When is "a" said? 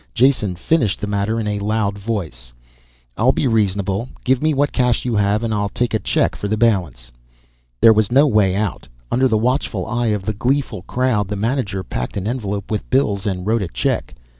1.45-1.59, 5.93-5.99, 13.61-13.67